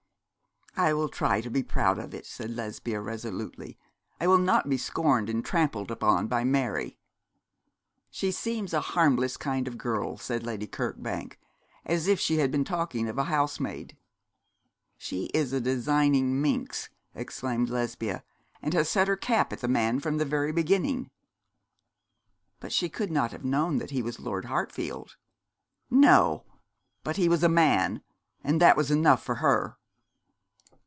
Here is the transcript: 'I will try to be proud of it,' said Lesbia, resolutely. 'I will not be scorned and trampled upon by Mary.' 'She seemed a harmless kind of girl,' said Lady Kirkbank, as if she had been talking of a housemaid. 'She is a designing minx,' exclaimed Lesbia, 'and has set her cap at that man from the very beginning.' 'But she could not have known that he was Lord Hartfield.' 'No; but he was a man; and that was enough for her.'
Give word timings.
'I 0.77 0.93
will 0.93 1.09
try 1.09 1.41
to 1.41 1.49
be 1.49 1.63
proud 1.63 1.99
of 1.99 2.13
it,' 2.13 2.25
said 2.25 2.51
Lesbia, 2.55 3.01
resolutely. 3.01 3.77
'I 4.21 4.27
will 4.27 4.37
not 4.37 4.69
be 4.69 4.77
scorned 4.77 5.29
and 5.29 5.43
trampled 5.43 5.91
upon 5.91 6.27
by 6.27 6.45
Mary.' 6.45 6.97
'She 8.09 8.31
seemed 8.31 8.73
a 8.73 8.79
harmless 8.79 9.35
kind 9.35 9.67
of 9.67 9.77
girl,' 9.77 10.15
said 10.17 10.45
Lady 10.45 10.67
Kirkbank, 10.67 11.37
as 11.85 12.07
if 12.07 12.21
she 12.21 12.37
had 12.37 12.51
been 12.51 12.63
talking 12.63 13.09
of 13.09 13.17
a 13.17 13.25
housemaid. 13.25 13.97
'She 14.97 15.25
is 15.33 15.51
a 15.51 15.59
designing 15.59 16.41
minx,' 16.41 16.87
exclaimed 17.13 17.69
Lesbia, 17.69 18.23
'and 18.61 18.73
has 18.73 18.87
set 18.89 19.09
her 19.09 19.17
cap 19.17 19.51
at 19.51 19.59
that 19.59 19.67
man 19.67 19.99
from 19.99 20.19
the 20.19 20.25
very 20.25 20.53
beginning.' 20.53 21.11
'But 22.61 22.71
she 22.71 22.87
could 22.87 23.11
not 23.11 23.33
have 23.33 23.43
known 23.43 23.77
that 23.79 23.91
he 23.91 24.01
was 24.01 24.21
Lord 24.21 24.45
Hartfield.' 24.45 25.17
'No; 25.89 26.45
but 27.03 27.17
he 27.17 27.27
was 27.27 27.43
a 27.43 27.49
man; 27.49 28.01
and 28.41 28.61
that 28.61 28.77
was 28.77 28.89
enough 28.89 29.21
for 29.21 29.35
her.' 29.35 29.75